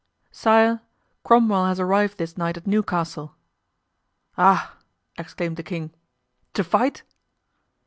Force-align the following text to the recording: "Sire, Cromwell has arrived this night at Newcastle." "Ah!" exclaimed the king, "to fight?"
"Sire, 0.31 0.81
Cromwell 1.23 1.67
has 1.67 1.79
arrived 1.79 2.17
this 2.17 2.35
night 2.35 2.57
at 2.57 2.65
Newcastle." 2.65 3.35
"Ah!" 4.35 4.75
exclaimed 5.15 5.57
the 5.57 5.61
king, 5.61 5.93
"to 6.55 6.63
fight?" 6.63 7.03